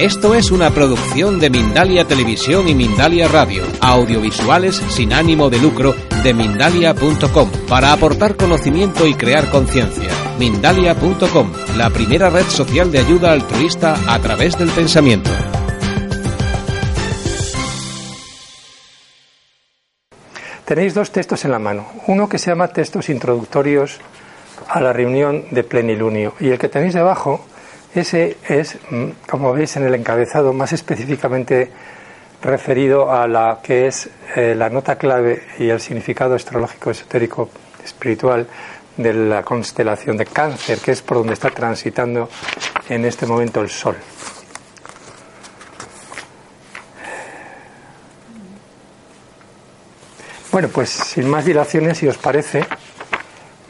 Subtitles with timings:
[0.00, 5.94] Esto es una producción de Mindalia Televisión y Mindalia Radio, audiovisuales sin ánimo de lucro
[6.22, 10.08] de mindalia.com, para aportar conocimiento y crear conciencia.
[10.38, 15.28] Mindalia.com, la primera red social de ayuda altruista a través del pensamiento.
[20.64, 21.86] Tenéis dos textos en la mano.
[22.06, 24.00] Uno que se llama Textos Introductorios
[24.66, 27.44] a la reunión de plenilunio y el que tenéis debajo
[27.94, 31.70] ese es, mm, como veis en el encabezado, más específicamente
[32.42, 37.50] referido a la que es eh, la nota clave y el significado astrológico esotérico
[37.84, 38.46] espiritual
[38.96, 42.28] de la constelación de cáncer, que es por donde está transitando
[42.88, 43.96] en este momento el Sol.
[50.52, 52.64] Bueno, pues sin más dilaciones, si os parece,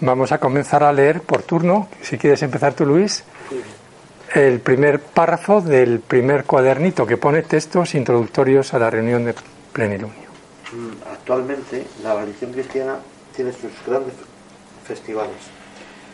[0.00, 1.88] vamos a comenzar a leer por turno.
[2.00, 3.24] Si quieres empezar tú, Luis
[4.34, 9.34] el primer párrafo del primer cuadernito que pone textos introductorios a la reunión de
[9.72, 10.30] plenilunio.
[10.72, 12.98] Mm, actualmente la religión cristiana
[13.34, 14.14] tiene sus grandes
[14.86, 15.36] festivales.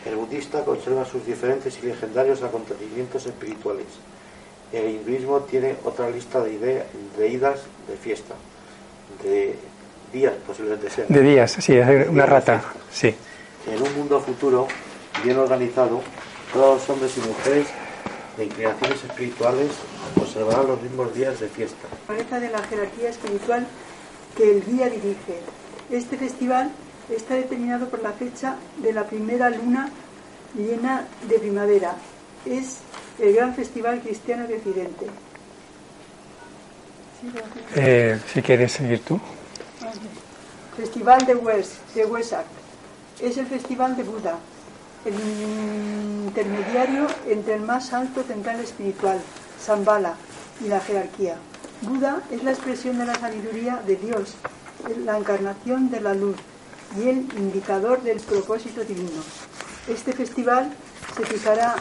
[0.05, 3.85] El budista conserva sus diferentes y legendarios acontecimientos espirituales.
[4.71, 6.85] El hinduismo tiene otra lista de, ideas,
[7.17, 8.35] de idas de fiesta,
[9.23, 9.55] de
[10.11, 11.05] días posiblemente sea.
[11.07, 11.77] De días, sí,
[12.09, 13.15] una rata, sí.
[13.67, 14.67] En un mundo futuro
[15.23, 16.01] bien organizado,
[16.53, 17.67] todos los hombres y mujeres
[18.37, 19.71] de inclinaciones espirituales
[20.15, 21.87] observarán los mismos días de fiesta.
[22.29, 23.67] La de la jerarquía espiritual
[24.35, 25.41] que el guía dirige.
[25.89, 26.71] Este festival
[27.09, 29.89] está determinado por la fecha de la primera luna
[30.55, 31.95] llena de primavera.
[32.45, 32.77] Es
[33.19, 35.07] el gran festival cristiano de Occidente.
[37.75, 39.19] Eh, si quieres seguir tú.
[40.75, 42.45] Festival de, Wes, de Wesak.
[43.19, 44.37] Es el festival de Buda,
[45.07, 49.19] el intermediario entre el más alto central espiritual,
[49.59, 50.15] Sambala,
[50.63, 51.37] y la jerarquía.
[51.81, 54.35] Buda es la expresión de la sabiduría de Dios,
[55.05, 56.35] la encarnación de la luz
[56.97, 59.21] y el indicador del propósito divino.
[59.87, 60.73] Este festival
[61.15, 61.75] se fijará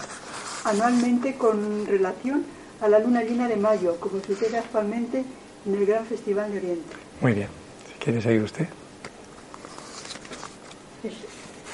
[0.64, 2.44] anualmente con relación
[2.80, 5.24] a la luna llena de mayo, como sucede actualmente
[5.64, 6.96] en el Gran Festival de Oriente.
[7.20, 7.48] Muy bien.
[7.88, 8.68] Si quiere seguir usted.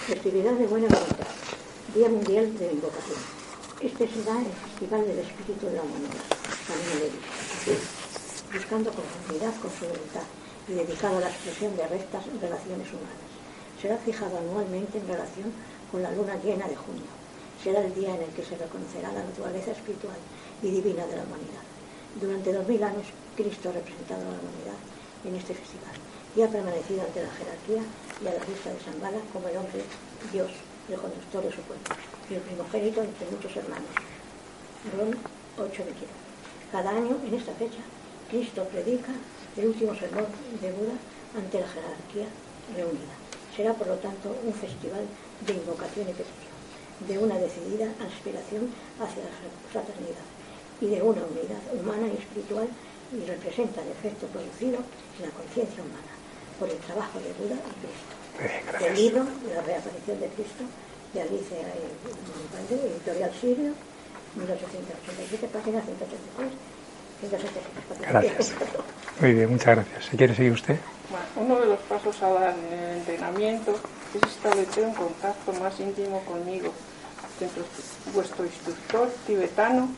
[0.07, 1.27] Festividad de Buena Voluntad,
[1.95, 3.21] Día Mundial de la Invocación.
[3.77, 6.25] Este será el Festival del Espíritu de la Humanidad,
[6.65, 7.77] también de
[8.49, 10.25] buscando conformidad con su voluntad
[10.69, 13.29] y dedicado a la expresión de rectas relaciones humanas.
[13.77, 15.53] Será fijado anualmente en relación
[15.93, 17.13] con la luna llena de junio.
[17.61, 20.17] Será el día en el que se reconocerá la naturaleza espiritual
[20.65, 21.61] y divina de la humanidad.
[22.17, 23.05] Durante dos mil años,
[23.37, 24.81] Cristo ha representado a la humanidad
[25.29, 25.93] en este festival
[26.33, 29.85] y ha permanecido ante la jerarquía y a la vista de Zambala como el hombre
[30.33, 31.85] Dios, el conductor de su pueblo,
[32.31, 33.93] y el primogénito entre muchos hermanos.
[34.97, 35.15] Ron
[35.59, 35.93] 8 de
[36.73, 37.83] Cada año, en esta fecha,
[38.31, 39.13] Cristo predica
[39.57, 40.27] el último sermón
[40.61, 40.97] de Buda
[41.37, 42.27] ante la jerarquía
[42.75, 43.15] reunida.
[43.55, 45.05] Será, por lo tanto, un festival
[45.47, 46.57] de invocación y petición,
[47.07, 49.35] de una decidida aspiración hacia la
[49.71, 50.27] fraternidad
[50.81, 52.69] y de una unidad humana y espiritual
[53.13, 54.81] y representa el efecto producido
[55.19, 56.13] en la conciencia humana
[56.59, 58.22] por el trabajo de Buda y Cristo.
[58.81, 60.65] El libro de la reaparición de Cristo
[61.15, 63.73] de Alice eh, editorial Sirio,
[64.35, 66.53] 1887, página 183.
[67.21, 68.53] 183 gracias.
[69.21, 70.07] Muy bien, muchas gracias.
[70.07, 70.77] ¿Se quiere seguir usted?
[71.11, 73.79] Bueno, uno de los pasos a dar en el entrenamiento
[74.15, 76.73] es establecer un contacto más íntimo conmigo.
[78.15, 79.89] Vuestro instructor tibetano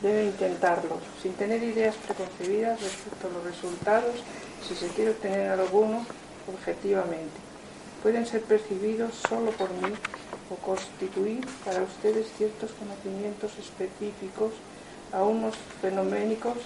[0.00, 4.14] debe intentarlo, sin tener ideas preconcebidas respecto a los resultados,
[4.66, 6.06] si se quiere obtener alguno
[6.46, 7.49] objetivamente.
[8.02, 9.94] Pueden ser percibidos solo por mí
[10.50, 14.52] o constituir para ustedes ciertos conocimientos específicos
[15.12, 16.56] a unos fenoménicos.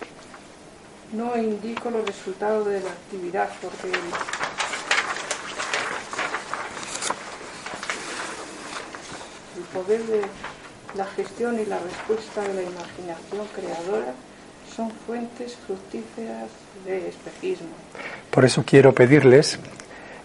[1.13, 3.89] No indico los resultados de la actividad porque
[9.57, 10.23] el poder de
[10.97, 14.15] la gestión y la respuesta de la imaginación creadora
[14.75, 16.49] son fuentes fructíferas
[16.85, 17.75] de espejismo.
[18.31, 19.59] Por eso quiero pedirles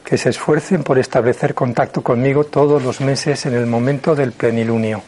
[0.10, 5.04] que se esfuercen por establecer contacto conmigo todos los meses en el momento del plenilunio.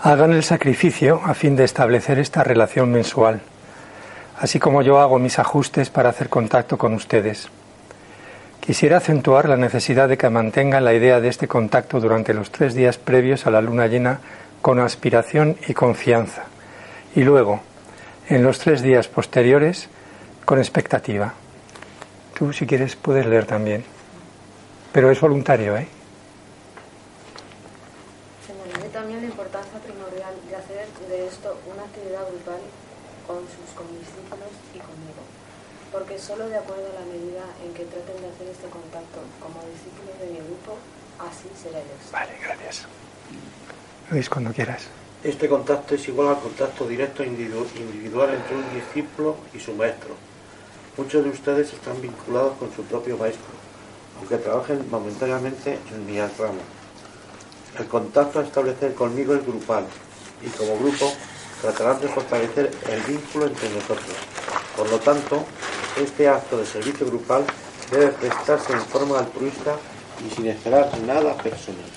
[0.00, 3.40] Hagan el sacrificio a fin de establecer esta relación mensual,
[4.38, 7.48] así como yo hago mis ajustes para hacer contacto con ustedes.
[8.60, 12.74] Quisiera acentuar la necesidad de que mantengan la idea de este contacto durante los tres
[12.74, 14.20] días previos a la luna llena
[14.62, 16.44] con aspiración y confianza,
[17.16, 17.60] y luego,
[18.28, 19.88] en los tres días posteriores,
[20.44, 21.34] con expectativa.
[22.40, 23.84] Tú, si quieres, puedes leer también,
[24.94, 25.86] pero es voluntario, ¿eh?
[28.94, 32.58] también la importancia primordial de hacer de esto una actividad grupal
[33.24, 35.22] con sus condiscípulos y conmigo,
[35.92, 39.60] porque solo de acuerdo a la medida en que traten de hacer este contacto como
[39.70, 40.76] discípulos de mi grupo,
[41.20, 42.10] así será el éxito.
[42.12, 42.86] Vale, gracias.
[44.10, 44.88] Luis, cuando quieras.
[45.22, 50.16] Este contacto es igual al contacto directo individu- individual entre un discípulo y su maestro.
[51.00, 53.46] Muchos de ustedes están vinculados con su propio maestro,
[54.18, 56.60] aunque trabajen momentáneamente en mi rama.
[57.78, 59.86] El contacto a establecer conmigo es grupal
[60.44, 61.10] y como grupo
[61.62, 64.14] tratarán de fortalecer el vínculo entre nosotros.
[64.76, 65.42] Por lo tanto,
[65.96, 67.44] este acto de servicio grupal
[67.90, 69.76] debe prestarse en forma altruista
[70.22, 71.90] y sin esperar nada personal.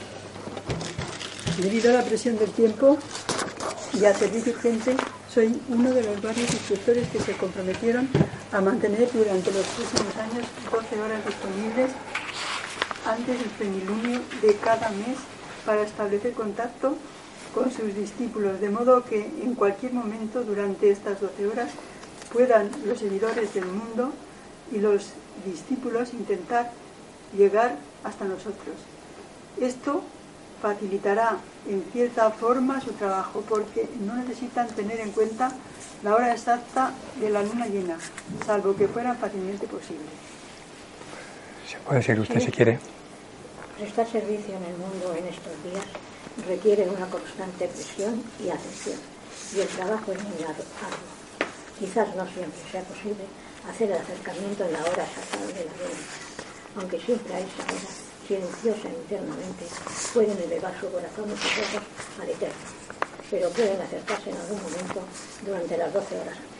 [1.57, 2.97] Debido a la presión del tiempo
[3.99, 4.95] y al servicio urgente,
[5.29, 8.07] soy uno de los varios instructores que se comprometieron
[8.53, 11.91] a mantener durante los próximos años 12 horas disponibles
[13.03, 15.17] antes del plenilunio de cada mes
[15.65, 16.95] para establecer contacto
[17.55, 21.71] con sus discípulos, de modo que en cualquier momento durante estas 12 horas
[22.31, 24.11] puedan los seguidores del mundo
[24.71, 25.13] y los
[25.45, 26.71] discípulos intentar
[27.35, 28.75] llegar hasta nosotros.
[29.59, 30.03] Esto
[30.63, 35.51] facilitará en cierta forma su trabajo porque no necesitan tener en cuenta
[36.03, 37.97] la hora exacta de la luna llena,
[38.45, 40.07] salvo que fuera fácilmente posible.
[41.69, 42.79] Se puede seguir usted si quiere.
[43.77, 45.83] Prestar servicio en el mundo en estos días
[46.47, 48.99] requiere una constante presión y atención,
[49.55, 50.65] y el trabajo es muy arduo.
[51.77, 53.25] Quizás no siempre sea posible
[53.69, 56.03] hacer el acercamiento en la hora exacta de la luna,
[56.77, 59.65] aunque siempre a esa hora, silenciosa internamente,
[60.13, 61.83] pueden elevar su corazón y sus ojos
[62.21, 62.55] al eterno,
[63.29, 65.01] pero pueden acercarse en algún momento
[65.45, 66.53] durante las 12 horas anteriores.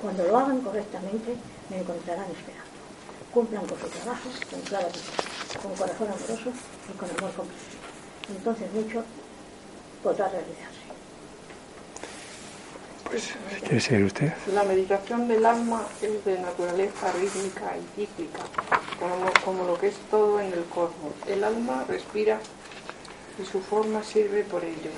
[0.00, 1.36] Cuando lo hagan correctamente,
[1.68, 2.70] me encontrarán esperando.
[3.32, 4.88] Cumplan con su trabajo, con clara
[5.62, 6.52] con corazón amoroso
[6.88, 7.82] y con amor comprensivo.
[8.28, 9.04] Entonces mucho
[10.02, 10.80] podrá realizarse.
[13.04, 14.32] Pues si quiere seguir usted.
[14.54, 18.40] La meditación del alma es de naturaleza rítmica y cíclica,
[19.44, 21.14] como, lo que es todo en el cosmos.
[21.26, 22.38] El alma respira
[23.40, 24.90] y su forma sirve por ello.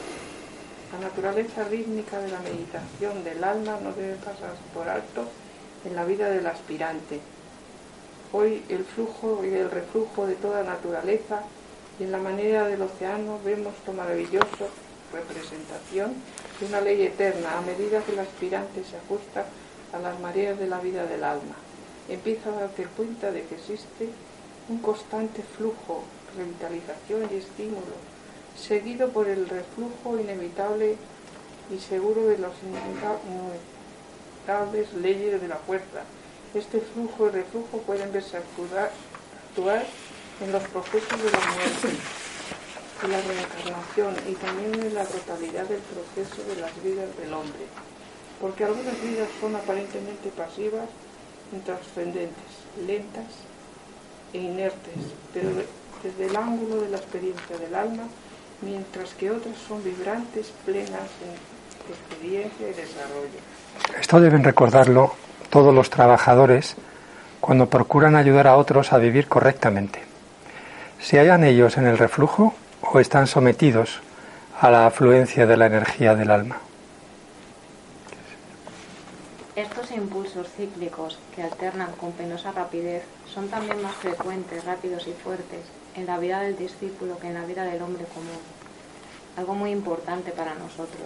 [0.93, 5.25] La naturaleza rítmica de la meditación del alma no debe pasar por alto
[5.85, 7.21] en la vida del aspirante.
[8.33, 11.43] Hoy el flujo y el reflujo de toda naturaleza
[11.99, 14.69] y en la manera del océano vemos lo maravilloso
[15.13, 16.15] representación
[16.59, 19.45] de una ley eterna a medida que el aspirante se ajusta
[19.93, 21.55] a las mareas de la vida del alma.
[22.13, 24.11] Empieza a darse cuenta de que existe
[24.69, 26.05] un constante flujo,
[26.37, 27.97] revitalización y estímulo,
[28.55, 30.97] seguido por el reflujo inevitable
[31.75, 32.53] y seguro de las
[34.45, 36.03] inevitables leyes de la fuerza.
[36.53, 38.93] Este flujo y reflujo pueden verse actuar,
[40.43, 41.89] en los procesos de la muerte
[43.01, 47.65] de la reencarnación y también en la totalidad del proceso de las vidas del hombre,
[48.39, 50.91] porque algunas vidas son aparentemente pasivas,
[51.53, 52.53] intrascendentes,
[52.87, 53.31] lentas
[54.33, 55.51] e inertes, pero
[56.03, 58.05] desde el ángulo de la experiencia del alma,
[58.63, 64.01] mientras que otras son vibrantes, plenas en experiencia y desarrollo.
[64.01, 65.15] Esto deben recordarlo
[65.51, 66.77] todos los trabajadores
[67.41, 70.03] cuando procuran ayudar a otros a vivir correctamente.
[71.01, 74.01] Se hallan ellos en el reflujo o están sometidos
[74.61, 76.59] a la afluencia de la energía del alma.
[79.55, 85.61] Estos impulsos cíclicos que alternan con penosa rapidez son también más frecuentes, rápidos y fuertes
[85.95, 88.41] en la vida del discípulo que en la vida del hombre común.
[89.37, 91.05] Algo muy importante para nosotros.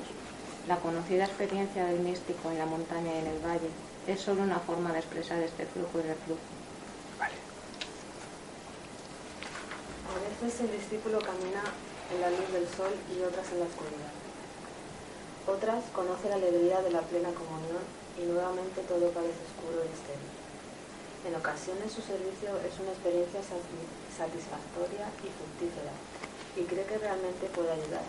[0.69, 3.71] La conocida experiencia del místico en la montaña y en el valle
[4.07, 6.39] es solo una forma de expresar este flujo y reflujo.
[10.07, 11.65] A veces el discípulo camina
[12.15, 14.15] en la luz del sol y otras en la oscuridad.
[15.49, 20.33] Otras conoce la alegría de la plena comunión y nuevamente todo parece oscuro y estéril.
[21.27, 25.95] En ocasiones su servicio es una experiencia satisfactoria y fructífera
[26.57, 28.07] y cree que realmente puede ayudar,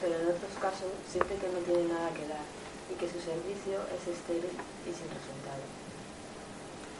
[0.00, 2.44] pero en otros casos siente que no tiene nada que dar
[2.92, 4.52] y que su servicio es estéril
[4.84, 5.64] y sin resultado.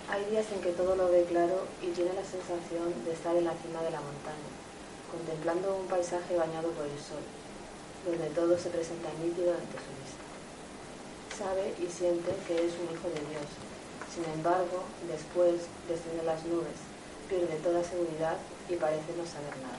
[0.08, 3.44] Hay días en que todo lo ve claro y tiene la sensación de estar en
[3.44, 4.50] la cima de la montaña,
[5.12, 7.20] contemplando un paisaje bañado por el sol,
[8.08, 9.97] donde todo se presenta nítido ante su.
[11.38, 13.46] Sabe y siente que es un hijo de Dios.
[14.12, 16.74] Sin embargo, después desciende las nubes,
[17.28, 18.36] pierde toda seguridad
[18.68, 19.78] y parece no saber nada.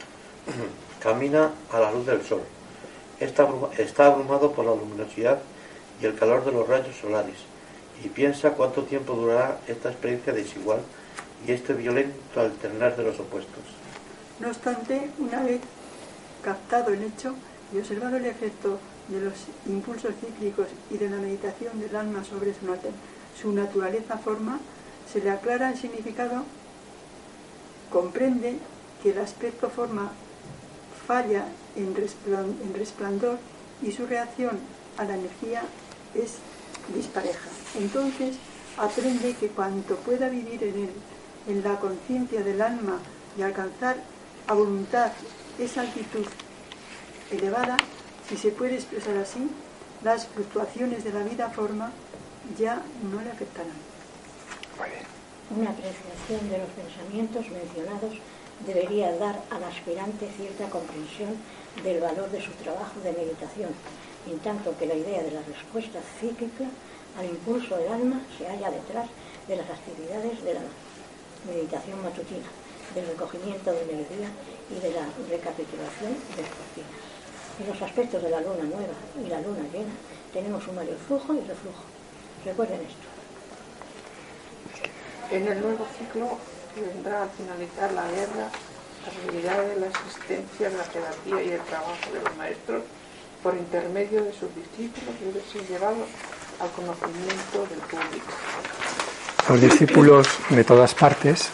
[1.01, 2.43] Camina a la luz del sol.
[3.19, 3.47] Está,
[3.77, 5.39] está abrumado por la luminosidad
[6.01, 7.35] y el calor de los rayos solares
[8.03, 10.79] y piensa cuánto tiempo durará esta experiencia desigual
[11.45, 13.63] y este violento alternar de los opuestos.
[14.39, 15.59] No obstante, una vez
[16.41, 17.35] captado el hecho
[17.73, 19.33] y observado el efecto de los
[19.67, 22.53] impulsos cíclicos y de la meditación del alma sobre
[23.39, 24.59] su naturaleza forma,
[25.11, 26.43] se le aclara el significado,
[27.91, 28.59] comprende
[29.01, 30.11] que el aspecto forma
[31.07, 31.95] falla en
[32.75, 33.39] resplandor
[33.81, 34.59] y su reacción
[34.97, 35.63] a la energía
[36.13, 36.35] es
[36.93, 37.49] dispareja.
[37.79, 38.37] Entonces
[38.77, 40.91] aprende que cuanto pueda vivir en él,
[41.47, 42.99] en la conciencia del alma
[43.37, 43.97] y alcanzar
[44.47, 45.11] a voluntad
[45.57, 46.25] esa altitud
[47.31, 47.77] elevada,
[48.29, 49.49] si se puede expresar así,
[50.03, 51.91] las fluctuaciones de la vida forma
[52.59, 52.81] ya
[53.11, 53.73] no le afectarán.
[55.49, 58.21] Una apreciación de los pensamientos mencionados
[58.67, 61.35] debería dar al aspirante cierta comprensión
[61.83, 63.71] del valor de su trabajo de meditación,
[64.29, 66.69] en tanto que la idea de la respuesta cíclica
[67.17, 69.09] al impulso del alma se halla detrás
[69.47, 70.61] de las actividades de la
[71.49, 72.45] meditación matutina,
[72.93, 74.29] del recogimiento de energía
[74.69, 77.08] y de la recapitulación vespertina.
[77.59, 79.91] En los aspectos de la luna nueva y la luna llena
[80.33, 81.83] tenemos un mayor flujo y reflujo.
[82.45, 83.07] Recuerden esto.
[85.31, 86.37] En el nuevo ciclo
[86.79, 88.47] vendrá a finalizar la guerra,
[89.05, 92.83] la realidad de la existencia, la jerarquía y el trabajo de los maestros
[93.43, 96.05] por intermedio de sus discípulos debe ser llevado
[96.59, 98.31] al conocimiento del público.
[99.49, 101.49] Los discípulos de todas partes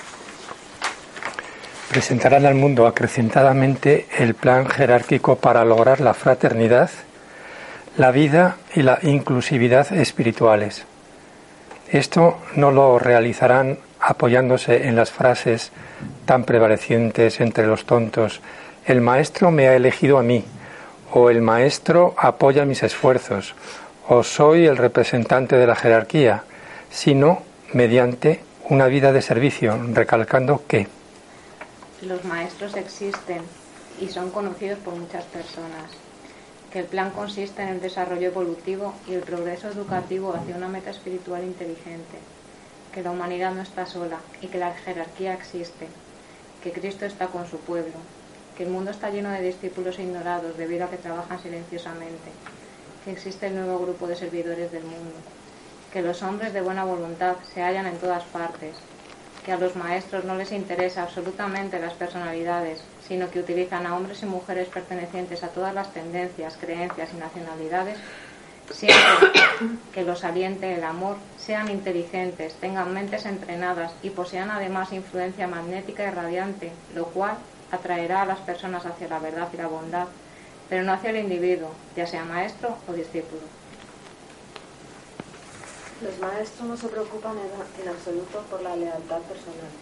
[1.90, 6.90] presentarán al mundo acrecentadamente el plan jerárquico para lograr la fraternidad,
[7.98, 10.86] la vida y la inclusividad espirituales.
[11.90, 15.72] Esto no lo realizarán apoyándose en las frases
[16.26, 18.42] tan prevalecientes entre los tontos,
[18.86, 20.46] el maestro me ha elegido a mí,
[21.12, 23.56] o el maestro apoya mis esfuerzos,
[24.08, 26.44] o soy el representante de la jerarquía,
[26.92, 27.42] sino
[27.74, 30.88] mediante una vida de servicio, recalcando que
[32.02, 33.42] los maestros existen
[34.02, 35.90] y son conocidos por muchas personas,
[36.72, 40.90] que el plan consiste en el desarrollo evolutivo y el progreso educativo hacia una meta
[40.90, 42.18] espiritual inteligente,
[42.94, 45.88] que la humanidad no está sola y que la jerarquía existe,
[46.62, 47.94] que Cristo está con su pueblo,
[48.58, 52.32] que el mundo está lleno de discípulos ignorados debido a que trabajan silenciosamente,
[53.06, 55.16] que existe el nuevo grupo de servidores del mundo,
[55.94, 58.76] que los hombres de buena voluntad se hallan en todas partes,
[59.46, 64.24] que a los maestros no les interesa absolutamente las personalidades, sino que utilizan a hombres
[64.24, 68.00] y mujeres pertenecientes a todas las tendencias, creencias y nacionalidades,
[68.72, 69.30] siempre
[69.94, 76.04] que los aliente el amor, sean inteligentes, tengan mentes entrenadas y posean además influencia magnética
[76.08, 77.38] y radiante, lo cual
[77.72, 80.08] atraerá a las personas hacia la verdad y la bondad,
[80.70, 83.44] pero no hacia el individuo, ya sea maestro o discípulo.
[86.06, 89.74] Los maestros no se preocupan en, absoluto por la lealtad personal.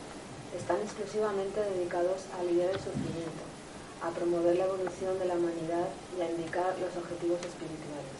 [0.55, 3.43] Están exclusivamente dedicados a aliviar el sufrimiento,
[3.99, 8.15] a promover la evolución de la humanidad y a indicar los objetivos espirituales.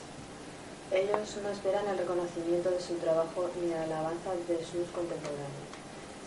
[0.92, 5.72] Ellos no esperan el reconocimiento de su trabajo ni la alabanza de sus contemporáneos,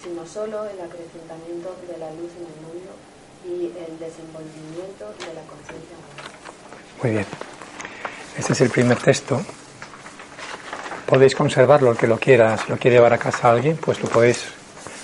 [0.00, 2.92] sino solo el acrecentamiento de la luz en el mundo
[3.44, 6.24] y el desenvolvimiento de la conciencia humana.
[7.04, 7.26] Muy bien.
[8.32, 9.44] Este es el primer texto
[11.06, 14.00] podéis conservarlo, el que lo quiera, si lo quiere llevar a casa a alguien, pues
[14.02, 14.44] lo podéis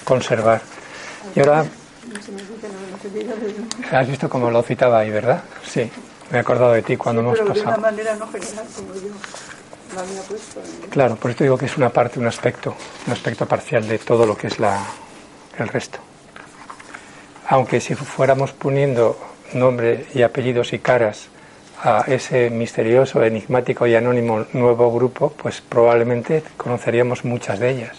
[0.05, 0.61] conservar.
[1.35, 1.65] Y ahora...
[3.91, 5.43] Has visto cómo lo citaba ahí, ¿verdad?
[5.65, 5.91] Sí,
[6.31, 7.55] me he acordado de ti cuando hemos pasado.
[7.55, 9.01] De una manera no general como yo
[9.95, 10.61] lo había puesto.
[10.91, 12.75] Claro, por esto digo que es una parte, un aspecto,
[13.07, 14.85] un aspecto parcial de todo lo que es la,
[15.59, 15.99] el resto.
[17.49, 19.19] Aunque si fuéramos poniendo
[19.53, 21.29] nombre y apellidos y caras
[21.83, 27.97] a ese misterioso, enigmático y anónimo nuevo grupo, pues probablemente conoceríamos muchas de ellas,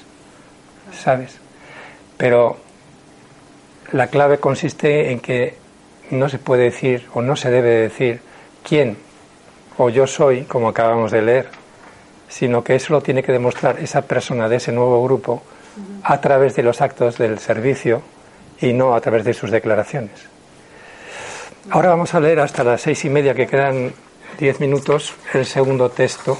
[0.93, 1.37] ¿sabes?
[2.17, 2.57] Pero
[3.91, 5.57] la clave consiste en que
[6.11, 8.21] no se puede decir o no se debe decir
[8.67, 8.97] quién
[9.77, 11.49] o yo soy, como acabamos de leer,
[12.29, 15.43] sino que eso lo tiene que demostrar esa persona de ese nuevo grupo
[16.03, 18.01] a través de los actos del servicio
[18.61, 20.32] y no a través de sus declaraciones.
[21.69, 23.93] Ahora vamos a leer hasta las seis y media, que quedan
[24.37, 26.37] diez minutos, el segundo texto,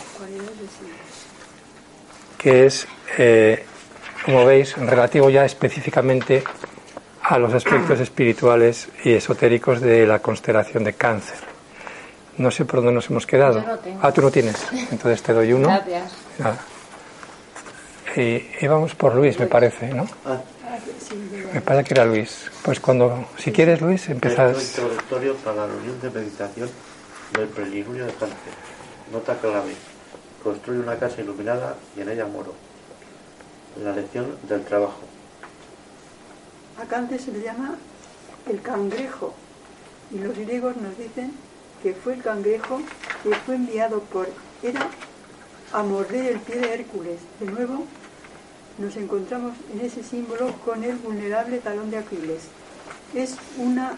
[2.38, 2.88] que es,
[3.18, 3.66] eh,
[4.26, 6.44] como veis, relativo ya específicamente
[7.22, 11.38] a los aspectos espirituales y esotéricos de la constelación de cáncer.
[12.38, 13.64] No sé por dónde nos hemos quedado.
[14.02, 14.68] ah, tú no tienes.
[14.92, 15.68] Entonces te doy uno.
[15.68, 16.16] Gracias.
[18.16, 20.08] Y, vamos por Luis, me parece, ¿no?
[20.26, 20.42] Ah.
[21.54, 22.50] Me parece que era Luis.
[22.64, 24.60] Pues cuando, si quieres Luis, empezás.
[24.60, 26.68] introductorio para la reunión de meditación
[27.32, 28.54] del preligurio de cáncer.
[29.12, 29.76] Nota clave.
[30.44, 32.56] Construye una casa iluminada y en ella moro.
[33.84, 35.02] La lección del trabajo.
[36.82, 37.76] A cáncer se le llama
[38.50, 39.36] el cangrejo
[40.10, 41.34] y los griegos nos dicen
[41.84, 42.82] que fue el cangrejo
[43.22, 44.28] que fue enviado por
[44.64, 44.90] Hera
[45.72, 47.20] a morder el pie de Hércules.
[47.40, 47.86] De nuevo,
[48.78, 52.44] nos encontramos en ese símbolo con el vulnerable talón de Aquiles.
[53.14, 53.98] Es una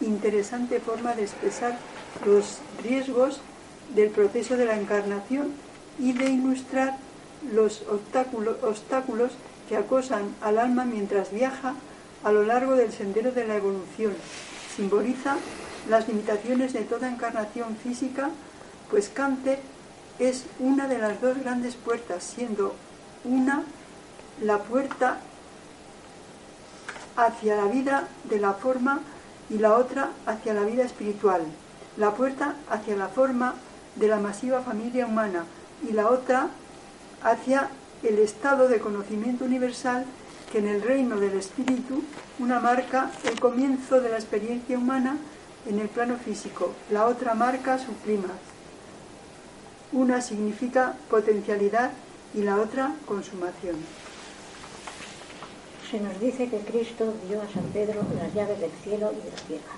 [0.00, 1.78] interesante forma de expresar
[2.24, 3.40] los riesgos
[3.94, 5.52] del proceso de la encarnación
[5.98, 6.98] y de ilustrar
[7.52, 9.32] los obstáculos,
[9.68, 11.74] que acosan al alma mientras viaja
[12.22, 14.14] a lo largo del sendero de la evolución.
[14.76, 15.36] Simboliza
[15.88, 18.30] las limitaciones de toda encarnación física,
[18.90, 19.58] pues cáncer
[20.18, 22.74] es una de las dos grandes puertas, siendo
[23.24, 23.64] una
[24.42, 25.18] la puerta
[27.16, 29.00] hacia la vida de la forma
[29.48, 31.42] y la otra hacia la vida espiritual.
[31.96, 33.54] La puerta hacia la forma
[33.94, 35.44] de la masiva familia humana
[35.88, 36.48] y la otra
[37.22, 37.70] hacia
[38.02, 40.04] el estado de conocimiento universal
[40.52, 42.02] que en el reino del espíritu
[42.38, 45.16] una marca el comienzo de la experiencia humana
[45.66, 48.28] en el plano físico, la otra marca su clima.
[49.92, 51.90] Una significa potencialidad
[52.34, 53.76] y la otra consumación.
[55.90, 59.30] Se nos dice que Cristo dio a San Pedro las llaves del cielo y de
[59.30, 59.74] la tierra.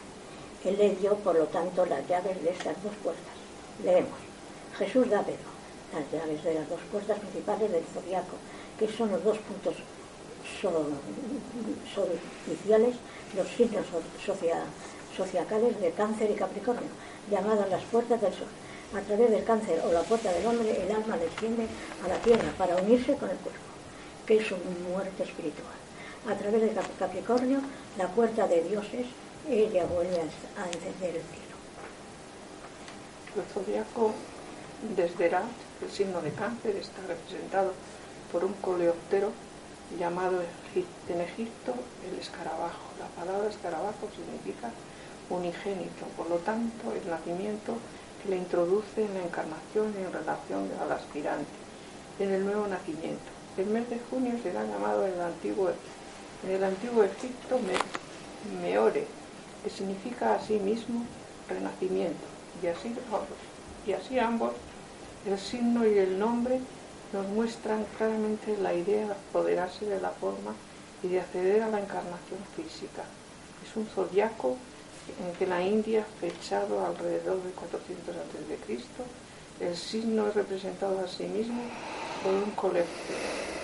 [0.64, 3.34] Él le dio, por lo tanto, las llaves de estas dos puertas.
[3.84, 4.18] Leemos.
[4.78, 5.50] Jesús da a Pedro
[5.92, 8.36] las llaves de las dos puertas principales del zodiaco,
[8.78, 9.74] que son los dos puntos
[12.46, 12.94] iniciales,
[13.36, 13.84] los signos
[15.14, 16.88] sociacales de cáncer y capricornio,
[17.30, 18.48] llamadas las puertas del sol.
[18.96, 21.66] A través del cáncer o la puerta del hombre, el alma desciende
[22.02, 23.60] a la tierra para unirse con el cuerpo,
[24.26, 24.56] que es su
[24.90, 25.77] muerte espiritual.
[26.26, 27.60] A través del Capricornio,
[27.96, 29.06] la puerta de Dios es,
[29.48, 31.56] ella vuelve a encender el cielo.
[33.36, 34.12] El zodiaco
[34.96, 35.42] desde Ra,
[35.82, 37.72] el signo de cáncer, está representado
[38.32, 39.32] por un coleóptero
[39.98, 40.42] llamado
[40.74, 41.74] en Egipto
[42.10, 42.92] el escarabajo.
[42.98, 44.70] La palabra escarabajo significa
[45.30, 47.76] unigénito, por lo tanto el nacimiento
[48.22, 51.48] que le introduce en la encarnación en relación al aspirante,
[52.18, 53.30] en el nuevo nacimiento.
[53.56, 55.70] El mes de junio será llamado el antiguo,
[56.44, 57.58] en el antiguo Egipto
[58.60, 59.06] Meore,
[59.62, 61.04] que significa así mismo
[61.48, 62.24] renacimiento,
[62.62, 62.94] y así,
[63.86, 64.52] y así ambos,
[65.26, 66.60] el signo y el nombre,
[67.12, 70.54] nos muestran claramente la idea de apoderarse de la forma
[71.02, 73.04] y de acceder a la encarnación física.
[73.66, 74.56] Es un zodiaco
[75.24, 78.78] en que la India, fechado alrededor de 400 a.C.,
[79.60, 81.62] el signo es representado a sí mismo
[82.22, 83.57] por un colector.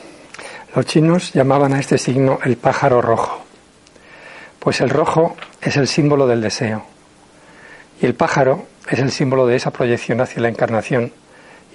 [0.74, 3.44] Los chinos llamaban a este signo el pájaro rojo,
[4.58, 6.84] pues el rojo es el símbolo del deseo
[8.02, 11.12] y el pájaro es el símbolo de esa proyección hacia la encarnación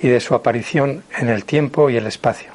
[0.01, 2.51] y de su aparición en el tiempo y el espacio.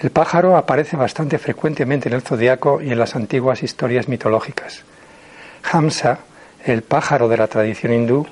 [0.00, 4.84] El pájaro aparece bastante frecuentemente en el zodiaco y en las antiguas historias mitológicas.
[5.72, 6.20] Hamsa,
[6.64, 8.28] el pájaro de la tradición hindú,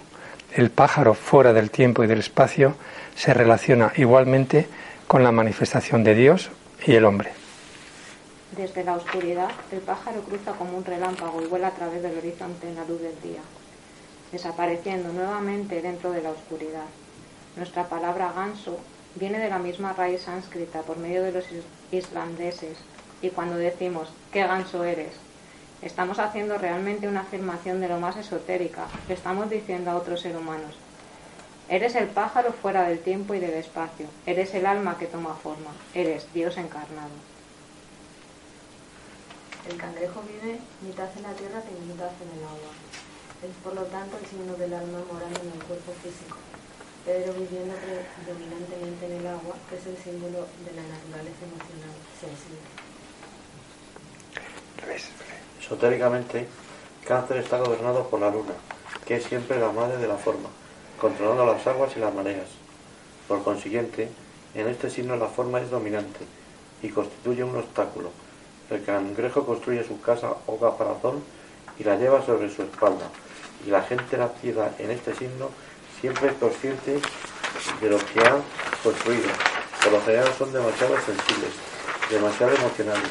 [0.52, 2.76] el pájaro fuera del tiempo y del espacio,
[3.16, 4.68] se relaciona igualmente
[5.08, 6.50] con la manifestación de Dios
[6.86, 7.32] y el hombre.
[8.56, 12.68] Desde la oscuridad, el pájaro cruza como un relámpago y vuela a través del horizonte
[12.68, 13.40] en la luz del día,
[14.30, 16.84] desapareciendo nuevamente dentro de la oscuridad.
[17.56, 18.78] Nuestra palabra ganso
[19.14, 21.44] viene de la misma raíz sánscrita por medio de los
[21.90, 22.76] islandeses
[23.22, 25.14] y cuando decimos ¿qué ganso eres?
[25.82, 30.38] Estamos haciendo realmente una afirmación de lo más esotérica, le estamos diciendo a otros seres
[30.38, 30.74] humanos.
[31.68, 35.70] Eres el pájaro fuera del tiempo y del espacio, eres el alma que toma forma,
[35.94, 37.16] eres Dios encarnado.
[39.68, 42.68] El cangrejo vive mitad en la tierra y mitad en el agua.
[43.42, 46.36] Es por lo tanto el signo del alma morando en el cuerpo físico.
[47.06, 52.60] Pedro viviendo predominantemente en el agua, que es el símbolo de la naturaleza emocional sensible.
[55.60, 56.46] Esotéricamente,
[57.06, 58.52] Cáncer está gobernado por la luna,
[59.06, 60.48] que es siempre la madre de la forma,
[61.04, 62.46] controlando las aguas y las mareas.
[63.28, 64.08] Por consiguiente,
[64.54, 66.20] en este signo la forma es dominante
[66.82, 68.08] y constituye un obstáculo.
[68.70, 71.22] El cangrejo construye su casa o caparazón
[71.78, 73.10] y la lleva sobre su espalda,
[73.66, 75.50] y la gente nacida en este signo
[76.00, 76.98] siempre es consciente
[77.82, 78.40] de lo que han
[78.82, 79.28] construido.
[79.82, 81.52] Por lo general son demasiado sensibles,
[82.08, 83.10] demasiado emocionales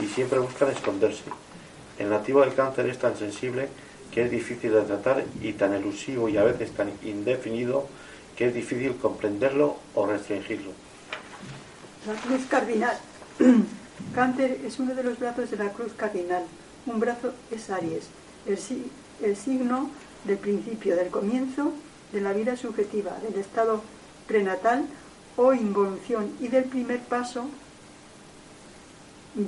[0.00, 1.24] y siempre buscan esconderse.
[1.98, 3.68] El nativo del cáncer es tan sensible
[4.16, 7.86] que es difícil de tratar y tan elusivo y a veces tan indefinido
[8.34, 10.70] que es difícil comprenderlo o restringirlo.
[12.06, 12.96] La cruz cardinal.
[14.14, 16.44] Cáncer es uno de los brazos de la cruz cardinal.
[16.86, 18.06] Un brazo es Aries,
[18.46, 18.58] el,
[19.22, 19.90] el signo
[20.24, 21.74] del principio, del comienzo
[22.10, 23.82] de la vida subjetiva, del estado
[24.26, 24.86] prenatal
[25.36, 27.44] o involución y del primer paso,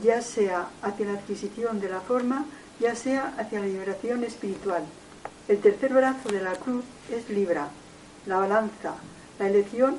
[0.04, 2.44] ya sea hacia la adquisición de la forma,
[2.80, 4.82] ya sea hacia la liberación espiritual.
[5.48, 7.68] El tercer brazo de la cruz es Libra,
[8.26, 8.94] la balanza,
[9.38, 9.96] la elección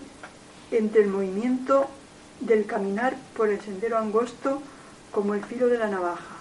[0.72, 1.88] entre el movimiento
[2.40, 4.62] del caminar por el sendero angosto
[5.12, 6.38] como el filo de la navaja,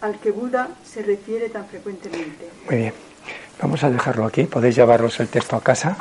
[0.00, 2.48] al que Buda se refiere tan frecuentemente.
[2.66, 2.94] Muy bien,
[3.60, 5.96] vamos a dejarlo aquí, podéis llevaros el texto a casa.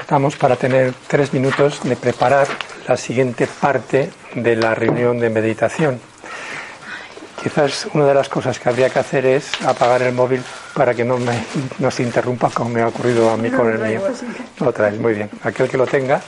[0.00, 2.48] Estamos para tener tres minutos de preparar
[2.88, 6.00] la siguiente parte de la reunión de meditación.
[7.42, 10.42] Quizás una de las cosas que habría que hacer es apagar el móvil
[10.74, 11.42] para que no me,
[11.78, 14.02] no se interrumpa como me ha ocurrido a mí con el mío.
[14.58, 15.30] Lo traes, muy bien.
[15.42, 16.20] Aquel que lo tenga.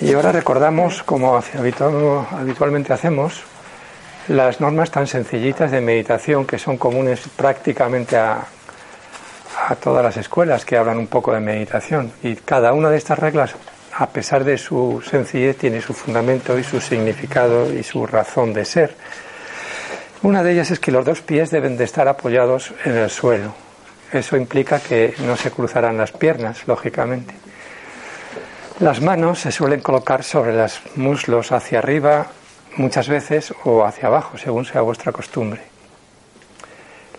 [0.00, 3.42] Y ahora recordamos, como habitualmente hacemos,
[4.28, 8.46] las normas tan sencillitas de meditación que son comunes prácticamente a,
[9.68, 12.12] a todas las escuelas que hablan un poco de meditación.
[12.22, 13.54] Y cada una de estas reglas,
[13.96, 18.64] a pesar de su sencillez, tiene su fundamento y su significado y su razón de
[18.64, 18.94] ser.
[20.22, 23.54] Una de ellas es que los dos pies deben de estar apoyados en el suelo.
[24.12, 27.34] Eso implica que no se cruzarán las piernas, lógicamente.
[28.80, 32.26] Las manos se suelen colocar sobre los muslos hacia arriba
[32.76, 35.73] muchas veces o hacia abajo, según sea vuestra costumbre.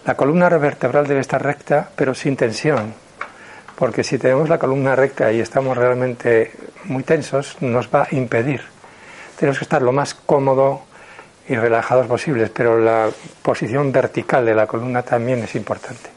[0.05, 2.93] La columna vertebral debe estar recta, pero sin tensión,
[3.75, 6.51] porque si tenemos la columna recta y estamos realmente
[6.83, 8.61] muy tensos, nos va a impedir.
[9.39, 10.83] Tenemos que estar lo más cómodo
[11.49, 13.09] y relajados posibles, pero la
[13.41, 16.11] posición vertical de la columna también es importante.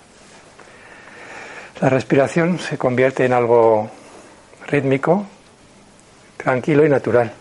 [1.80, 3.88] La respiración se convierte en algo
[4.66, 5.24] rítmico,
[6.36, 7.32] tranquilo y natural,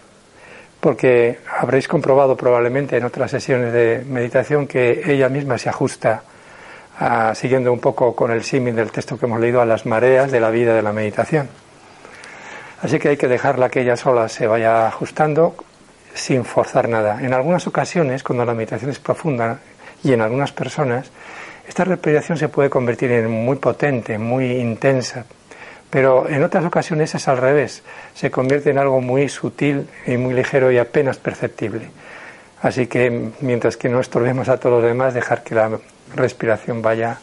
[0.79, 6.23] porque habréis comprobado probablemente en otras sesiones de meditación que ella misma se ajusta,
[7.33, 10.39] siguiendo un poco con el símil del texto que hemos leído, a las mareas de
[10.39, 11.49] la vida de la meditación.
[12.81, 15.55] Así que hay que dejarla que ella sola se vaya ajustando
[16.13, 17.19] sin forzar nada.
[17.21, 19.59] En algunas ocasiones, cuando la meditación es profunda
[20.03, 21.11] y en algunas personas,
[21.67, 25.25] esta respiración se puede convertir en muy potente, muy intensa,
[25.89, 27.83] pero en otras ocasiones es al revés,
[28.13, 31.89] se convierte en algo muy sutil y muy ligero y apenas perceptible.
[32.61, 35.79] Así que mientras que no estorbemos a todos los demás, dejar que la
[36.15, 37.17] respiración vaya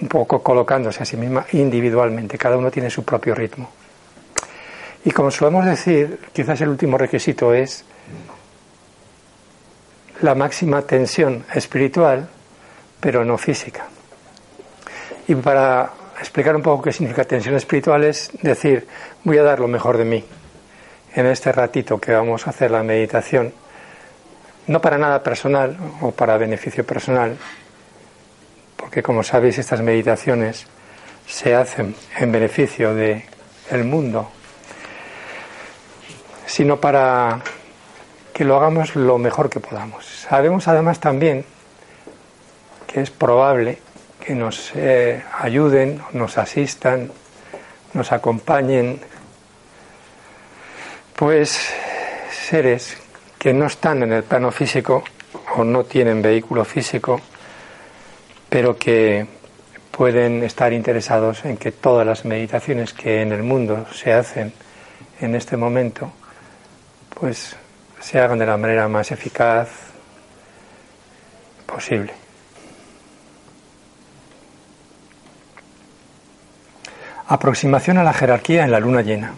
[0.00, 3.70] un poco colocándose a sí misma individualmente, cada uno tiene su propio ritmo.
[5.04, 7.84] Y como solemos decir, quizás el último requisito es
[10.20, 12.28] la máxima tensión espiritual,
[13.00, 13.86] pero no física.
[15.26, 18.86] Y para explicar un poco qué significa tensión espiritual es decir,
[19.24, 20.24] voy a dar lo mejor de mí
[21.14, 23.52] en este ratito que vamos a hacer la meditación,
[24.68, 27.36] no para nada personal o para beneficio personal,
[28.92, 30.66] porque como sabéis estas meditaciones
[31.26, 33.22] se hacen en beneficio del
[33.70, 34.30] el mundo,
[36.44, 37.40] sino para
[38.34, 40.04] que lo hagamos lo mejor que podamos.
[40.04, 41.46] Sabemos además también
[42.86, 43.78] que es probable
[44.20, 47.10] que nos eh, ayuden, nos asistan,
[47.94, 49.00] nos acompañen,
[51.16, 51.72] pues
[52.30, 52.98] seres
[53.38, 55.02] que no están en el plano físico
[55.56, 57.22] o no tienen vehículo físico,
[58.52, 59.26] pero que
[59.90, 64.52] pueden estar interesados en que todas las meditaciones que en el mundo se hacen
[65.22, 66.12] en este momento,
[67.18, 67.56] pues
[67.98, 69.70] se hagan de la manera más eficaz
[71.64, 72.12] posible.
[77.28, 79.32] Aproximación a la jerarquía en la luna llena.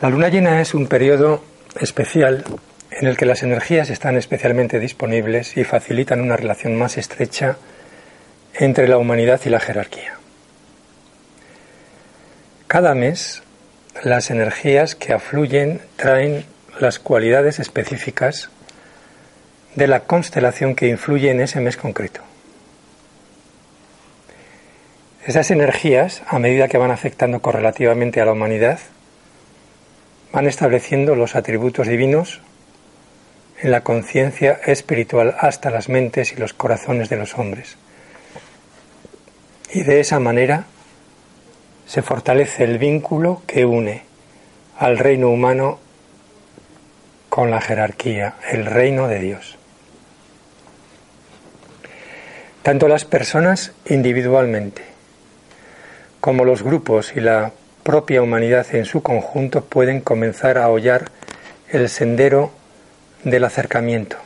[0.00, 2.44] La luna llena es un periodo especial
[2.90, 7.56] en el que las energías están especialmente disponibles y facilitan una relación más estrecha
[8.54, 10.14] entre la humanidad y la jerarquía.
[12.66, 13.42] Cada mes,
[14.02, 16.44] las energías que afluyen traen
[16.80, 18.50] las cualidades específicas
[19.74, 22.20] de la constelación que influye en ese mes concreto.
[25.26, 28.80] Esas energías, a medida que van afectando correlativamente a la humanidad,
[30.32, 32.40] van estableciendo los atributos divinos
[33.60, 37.76] en la conciencia espiritual hasta las mentes y los corazones de los hombres.
[39.72, 40.64] Y de esa manera
[41.86, 44.02] se fortalece el vínculo que une
[44.78, 45.78] al reino humano
[47.28, 49.58] con la jerarquía, el reino de Dios.
[52.62, 54.82] Tanto las personas individualmente
[56.20, 61.10] como los grupos y la propia humanidad en su conjunto pueden comenzar a hollar
[61.70, 62.52] el sendero
[63.24, 64.16] del acercamiento.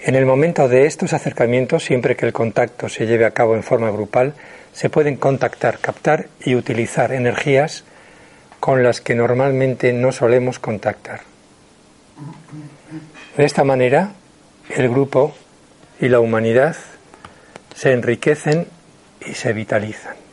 [0.00, 3.62] En el momento de estos acercamientos, siempre que el contacto se lleve a cabo en
[3.62, 4.34] forma grupal,
[4.72, 7.84] se pueden contactar, captar y utilizar energías
[8.60, 11.20] con las que normalmente no solemos contactar.
[13.36, 14.12] De esta manera,
[14.70, 15.34] el grupo
[16.00, 16.76] y la humanidad
[17.74, 18.66] se enriquecen
[19.24, 20.27] y se vitalizan.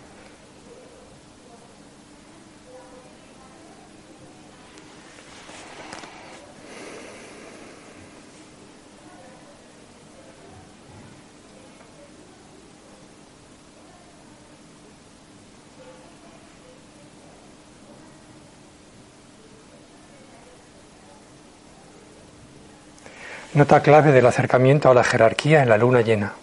[23.55, 26.33] Nota clave del acercamiento a la jerarquía en la luna llena.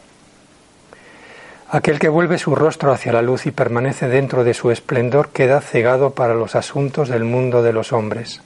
[1.68, 5.60] Aquel que vuelve su rostro hacia la luz y permanece dentro de su esplendor queda
[5.60, 8.40] cegado para los asuntos del mundo de los hombres.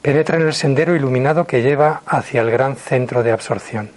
[0.00, 3.90] Penetra en el sendero iluminado que lleva hacia el gran centro de absorción.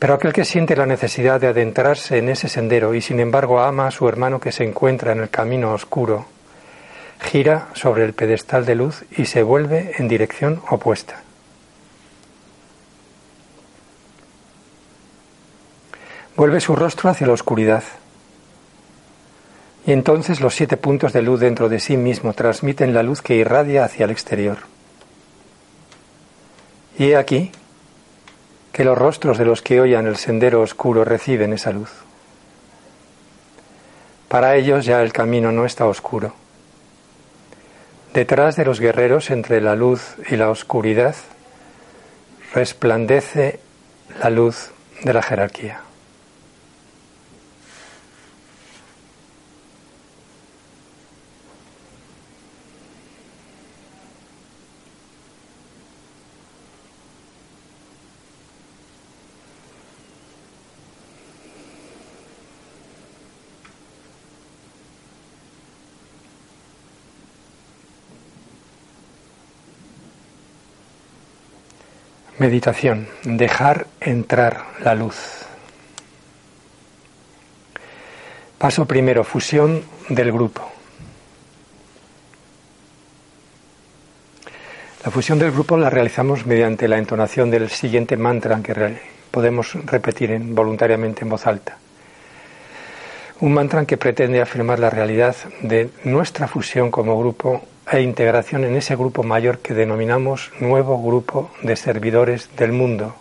[0.00, 3.86] Pero aquel que siente la necesidad de adentrarse en ese sendero y sin embargo ama
[3.86, 6.26] a su hermano que se encuentra en el camino oscuro,
[7.20, 11.22] gira sobre el pedestal de luz y se vuelve en dirección opuesta.
[16.36, 17.82] Vuelve su rostro hacia la oscuridad.
[19.86, 23.34] Y entonces los siete puntos de luz dentro de sí mismo transmiten la luz que
[23.34, 24.58] irradia hacia el exterior.
[26.98, 27.50] Y he aquí
[28.72, 31.90] que los rostros de los que oyan el sendero oscuro reciben esa luz.
[34.28, 36.34] Para ellos ya el camino no está oscuro
[38.18, 41.14] Detrás de los guerreros, entre la luz y la oscuridad,
[42.52, 43.60] resplandece
[44.20, 44.72] la luz
[45.04, 45.82] de la jerarquía.
[72.38, 73.08] Meditación.
[73.24, 75.44] Dejar entrar la luz.
[78.58, 79.24] Paso primero.
[79.24, 80.70] Fusión del grupo.
[85.04, 88.98] La fusión del grupo la realizamos mediante la entonación del siguiente mantra que
[89.32, 91.76] podemos repetir voluntariamente en voz alta.
[93.40, 98.76] Un mantra que pretende afirmar la realidad de nuestra fusión como grupo e integración en
[98.76, 103.16] ese grupo mayor que denominamos nuevo grupo de servidores del mundo.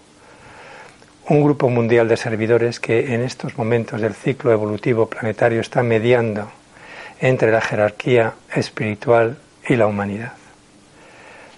[1.30, 6.51] Un grupo mundial de servidores que en estos momentos del ciclo evolutivo planetario está mediando
[7.19, 10.34] entre la jerarquía espiritual y la humanidad.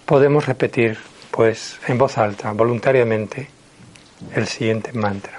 [0.06, 0.98] Podemos repetir,
[1.32, 3.50] pues, en voz alta, voluntariamente,
[4.36, 5.34] el siguiente mantra.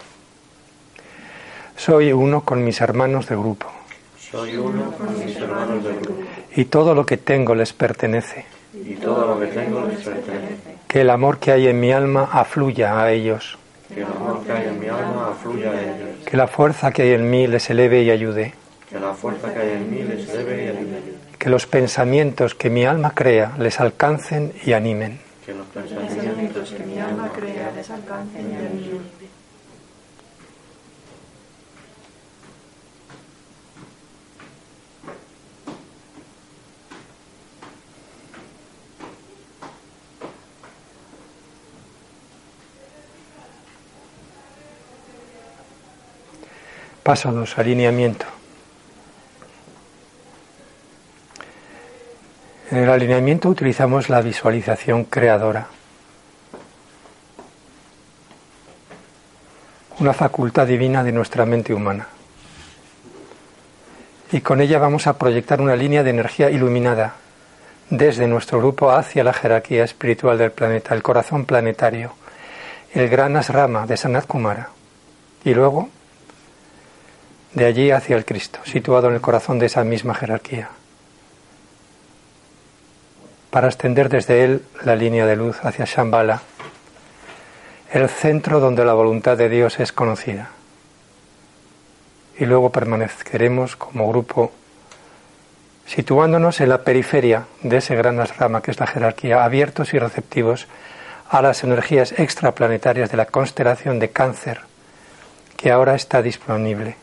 [1.76, 3.66] Soy uno con mis hermanos de grupo.
[4.18, 8.44] Soy uno con mis hermanos de grupo y todo lo que tengo les pertenece.
[8.74, 10.78] Y todo lo que tengo les pertenece.
[10.88, 13.58] Que el amor que hay en mi alma afluya a ellos.
[13.88, 16.24] Que el amor que hay en mi alma afluya a ellos.
[16.24, 18.54] Que la fuerza que hay en mí les eleve y ayude.
[18.88, 21.00] Que la fuerza que hay en mí les eleve y ayude.
[21.38, 25.20] Que los pensamientos que mi alma crea les alcancen y animen.
[25.46, 28.60] Que los pensamientos que mi alma crea les alcancen y animen.
[47.02, 47.58] Paso 2.
[47.58, 48.26] Alineamiento.
[52.70, 55.66] En el alineamiento utilizamos la visualización creadora.
[59.98, 62.06] Una facultad divina de nuestra mente humana.
[64.30, 67.14] Y con ella vamos a proyectar una línea de energía iluminada
[67.88, 72.12] desde nuestro grupo hacia la jerarquía espiritual del planeta, el corazón planetario,
[72.92, 74.68] el gran asrama de Sanat Kumara.
[75.44, 75.88] Y luego
[77.54, 80.70] de allí hacia el Cristo, situado en el corazón de esa misma jerarquía,
[83.50, 86.42] para extender desde él la línea de luz hacia Shambhala,
[87.92, 90.50] el centro donde la voluntad de Dios es conocida.
[92.38, 94.52] Y luego permaneceremos como grupo
[95.86, 100.68] situándonos en la periferia de ese gran asrama que es la jerarquía, abiertos y receptivos
[101.28, 104.60] a las energías extraplanetarias de la constelación de cáncer
[105.56, 106.96] que ahora está disponible.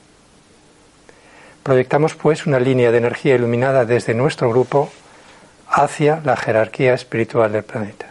[1.68, 4.90] Proyectamos pues una línea de energía iluminada desde nuestro grupo
[5.68, 8.06] hacia la jerarquía espiritual del planeta.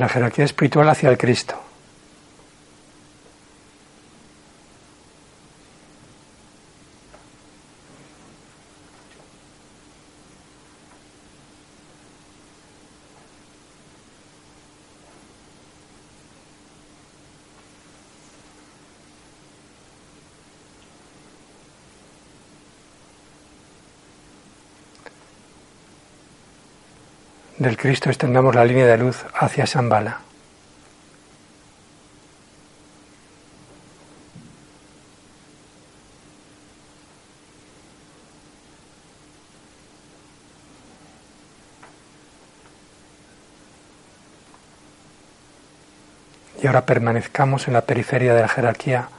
[0.00, 1.69] La jerarquía espiritual hacia el Cristo.
[27.60, 30.20] Del Cristo extendamos la línea de luz hacia Shambhala.
[46.62, 49.10] Y ahora permanezcamos en la periferia de la jerarquía,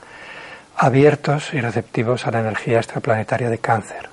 [0.75, 4.10] abiertos y receptivos a la energía extraplanetaria de cáncer.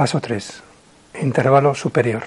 [0.00, 0.62] Paso 3.
[1.20, 2.22] Intervalo superior.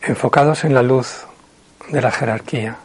[0.00, 1.26] Enfocados en la luz
[1.88, 2.76] de la jerarquía,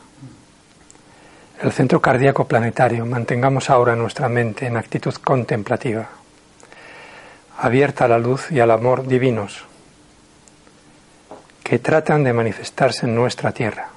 [1.62, 6.10] el centro cardíaco planetario, mantengamos ahora nuestra mente en actitud contemplativa,
[7.60, 9.66] abierta a la luz y al amor divinos
[11.64, 13.90] que tratan de manifestarse en nuestra tierra.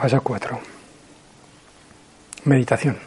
[0.00, 0.58] Paso 4.
[2.44, 2.98] Meditación.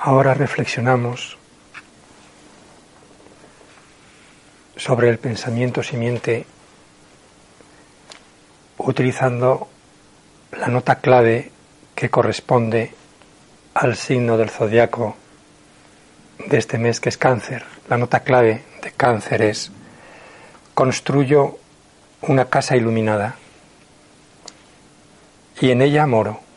[0.00, 1.36] Ahora reflexionamos
[4.76, 6.46] sobre el pensamiento simiente
[8.78, 9.68] utilizando
[10.52, 11.50] la nota clave
[11.94, 12.94] que corresponde
[13.74, 15.16] al signo del zodiaco
[16.46, 17.66] de este mes que es cáncer.
[17.90, 19.70] La nota clave de cáncer es
[20.72, 21.58] construyo
[22.22, 23.36] una casa iluminada
[25.60, 26.47] y en ella moro.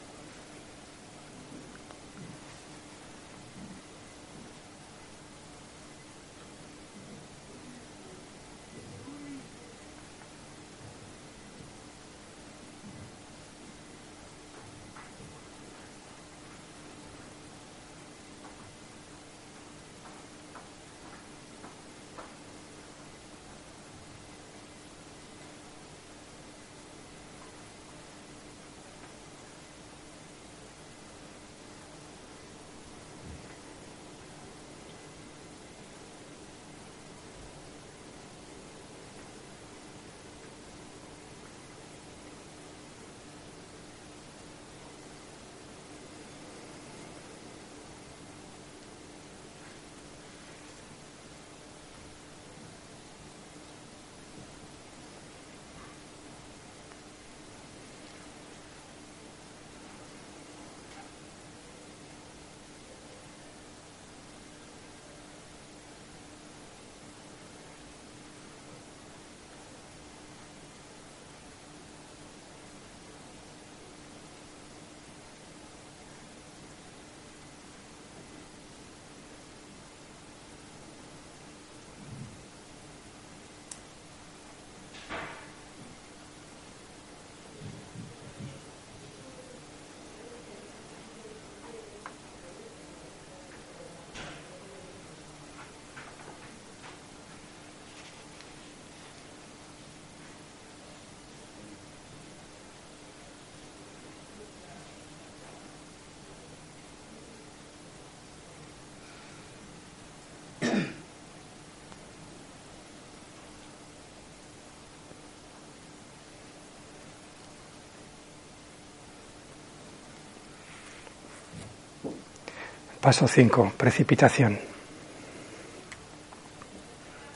[123.01, 123.73] Paso 5.
[123.77, 124.59] Precipitación.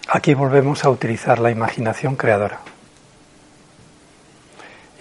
[0.09, 2.59] Aquí volvemos a utilizar la imaginación creadora.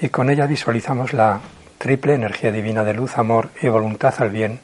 [0.01, 1.41] Y con ella visualizamos la
[1.77, 4.59] triple energía divina de luz, amor y voluntad al bien,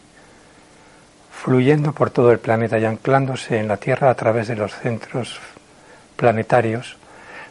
[1.31, 5.39] fluyendo por todo el planeta y anclándose en la Tierra a través de los centros
[6.17, 6.97] planetarios,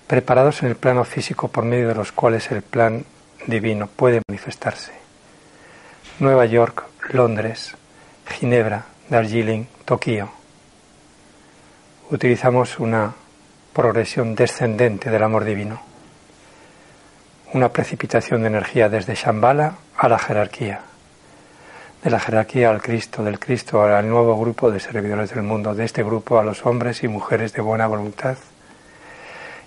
[0.08, 3.06] preparados en el plano físico por medio de los cuales el plan
[3.46, 4.94] divino puede manifestarse.
[6.18, 7.76] Nueva York, Londres,
[8.40, 10.30] Ginebra, Darjeeling, Tokio.
[12.10, 13.14] Utilizamos una
[13.74, 15.82] progresión descendente del amor divino,
[17.52, 20.80] una precipitación de energía desde Shambhala a la jerarquía,
[22.02, 25.84] de la jerarquía al Cristo, del Cristo al nuevo grupo de servidores del mundo, de
[25.84, 28.38] este grupo a los hombres y mujeres de buena voluntad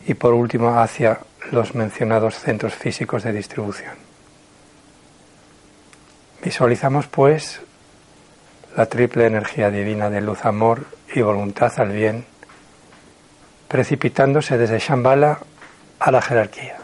[0.07, 1.19] y por último hacia
[1.51, 3.97] los mencionados centros físicos de distribución.
[6.43, 7.61] Visualizamos pues
[8.77, 12.25] la triple energía divina de luz, amor y voluntad al bien,
[13.69, 15.39] precipitándose desde Shambhala
[15.99, 16.82] a la jerarquía.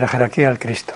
[0.00, 0.94] De la jerarquía al Cristo.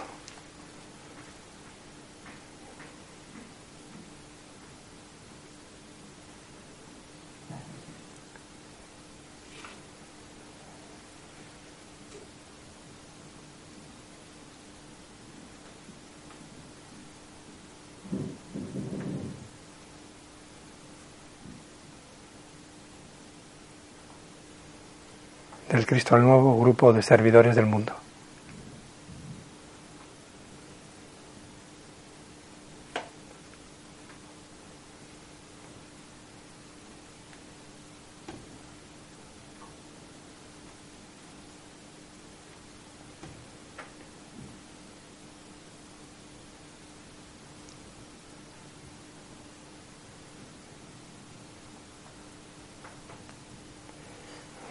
[25.68, 28.03] del Cristo al nuevo grupo de servidores del mundo.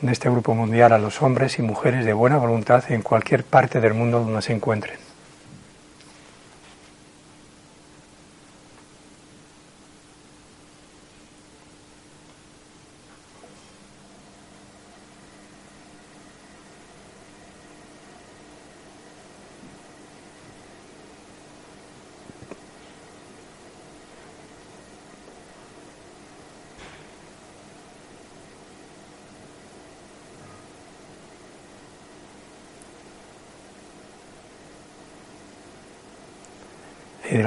[0.04, 3.80] De este grupo mundial a los hombres y mujeres de buena voluntad en cualquier parte
[3.80, 5.03] del mundo donde se encuentren.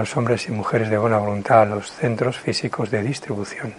[0.06, 3.74] Los hombres y mujeres de buena voluntad a los centros físicos de distribución.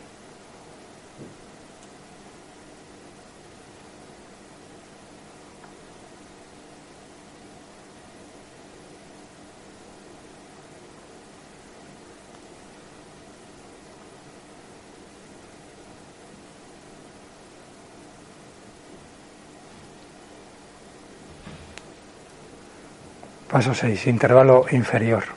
[23.50, 24.08] Paso 6.
[24.08, 25.37] Intervalo inferior.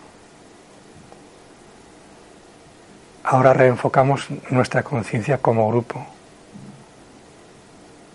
[3.32, 6.04] Ahora reenfocamos nuestra conciencia como grupo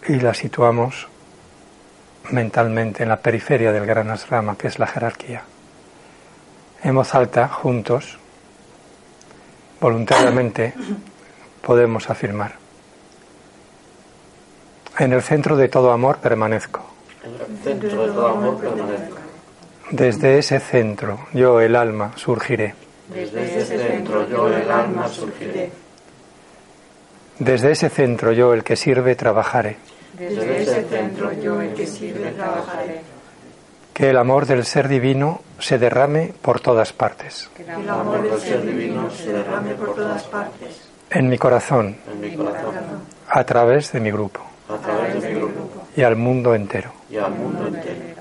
[0.09, 1.07] y la situamos
[2.31, 5.43] mentalmente en la periferia del gran asrama, que es la jerarquía.
[6.83, 8.17] En voz alta, juntos,
[9.79, 10.73] voluntariamente,
[11.61, 12.55] podemos afirmar.
[14.99, 16.81] En el centro de todo amor permanezco.
[17.23, 19.17] En el centro de todo amor permanezco.
[19.91, 22.84] Desde ese centro, yo, el alma, surgiré.
[23.13, 25.69] Desde ese centro yo el alma surgiré.
[27.39, 29.77] Desde ese centro yo el que sirve trabajaré.
[30.13, 33.01] Desde ese centro yo el que sirve trabajaré.
[33.93, 37.49] Que el amor del ser divino se derrame por todas partes.
[37.55, 40.81] Que el amor del ser divino se derrame por todas partes.
[41.09, 42.73] En mi corazón, En mi corazón,
[43.29, 46.91] a través de mi grupo a través de mi grupo y al mundo entero.
[47.09, 48.14] y al mundo entero.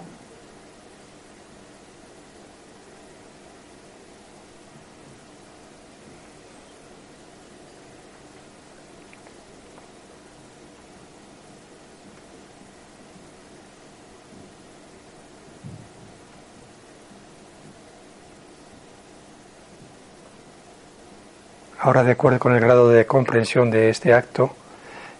[21.84, 24.56] Ahora, de acuerdo con el grado de comprensión de este acto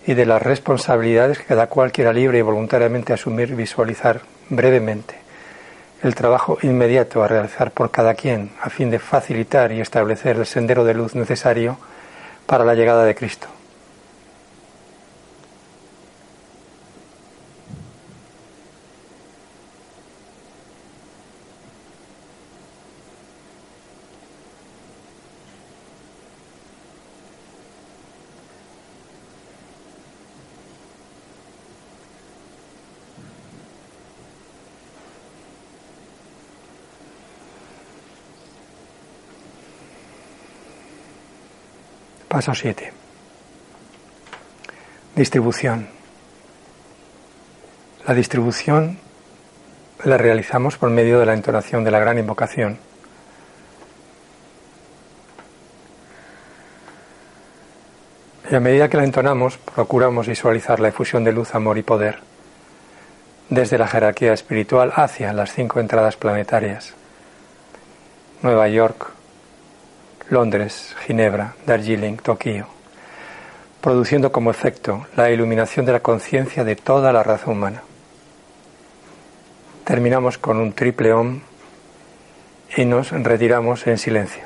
[0.07, 5.15] y de las responsabilidades que cada cual quiera libre y voluntariamente asumir, visualizar brevemente
[6.03, 10.47] el trabajo inmediato a realizar por cada quien a fin de facilitar y establecer el
[10.47, 11.77] sendero de luz necesario
[12.47, 13.49] para la llegada de Cristo.
[42.35, 42.93] Paso 7.
[45.14, 45.87] Distribución.
[48.09, 48.99] La distribución
[50.03, 52.76] la realizamos por medio de la entonación de la gran invocación.
[58.51, 62.18] Y a medida que la entonamos, procuramos visualizar la efusión de luz, amor y poder
[63.49, 66.95] desde la jerarquía espiritual hacia las cinco entradas planetarias.
[68.43, 69.14] Nueva York,
[70.31, 72.66] Londres, Ginebra, Darjeeling, Tokio,
[73.81, 77.83] produciendo como efecto la iluminación de la conciencia de toda la raza humana.
[79.85, 81.41] Terminamos con un triple om
[82.77, 84.45] y nos retiramos en silencio.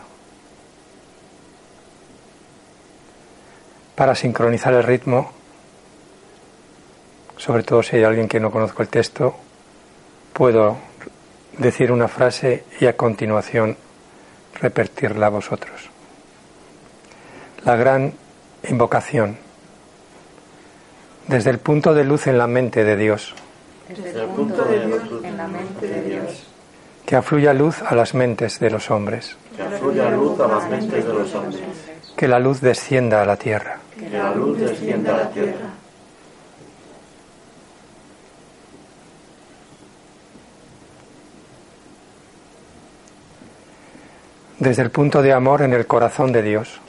[3.94, 5.32] Para sincronizar el ritmo,
[7.36, 9.36] sobre todo si hay alguien que no conozco el texto,
[10.32, 10.76] puedo
[11.56, 13.76] decir una frase y a continuación
[14.54, 15.90] repetirla a vosotros.
[17.64, 18.12] La gran
[18.68, 19.36] invocación
[21.26, 23.34] desde el punto de luz en la mente de Dios,
[23.88, 26.44] Desde el punto de luz en la mente de Dios.
[27.06, 31.04] que afluya luz a las mentes de los hombres, Que afluya luz a las mentes
[31.06, 31.62] de los hombres.
[32.16, 35.68] que la luz descienda a la tierra, Que la luz descienda a la tierra.
[44.58, 46.80] Desde el punto de amor en el corazón de Dios,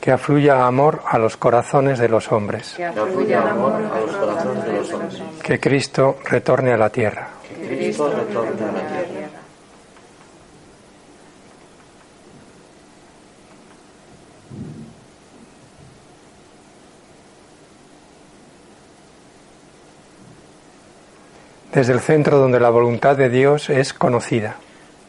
[0.00, 3.72] que afluya amor a los corazones de los hombres, Que Que afluya afluya el amor
[3.74, 5.22] amor a los corazones de los hombres.
[5.42, 7.28] que Cristo retorne a la tierra.
[7.46, 9.41] Que Cristo retorne a la tierra.
[21.72, 24.56] Desde el centro donde la voluntad de Dios es conocida.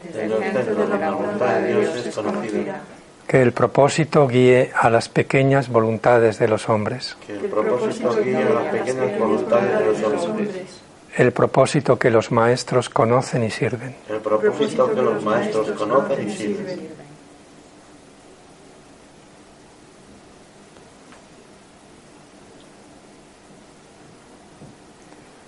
[0.02, 2.80] Desde el centro donde la voluntad de Dios es conocida.
[3.26, 7.16] Que el propósito guíe a las pequeñas voluntades de los hombres.
[7.26, 10.50] Que el propósito guíe a las pequeñas voluntades de los hombres.
[11.16, 13.94] El propósito que los maestros conocen y sirven.
[14.08, 17.03] El propósito que los maestros conocen y sirven.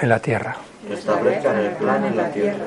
[0.00, 0.56] en la tierra.
[0.90, 2.66] establezcan el plan en la tierra.